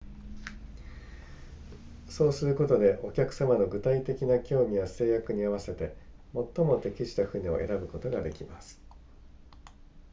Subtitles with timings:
[2.09, 5.95] そうすることでお客様の具体的な興味や制約に合わせて
[6.33, 8.81] 最も適した船を選ぶことができます